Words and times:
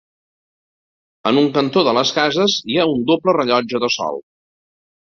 En 1.31 1.41
un 1.43 1.51
cantó 1.59 1.85
de 1.89 1.95
les 1.99 2.15
cases 2.17 2.59
hi 2.73 2.81
ha 2.81 2.89
un 2.95 3.07
doble 3.13 3.39
rellotge 3.41 3.85
de 3.87 3.93
sol. 4.01 4.21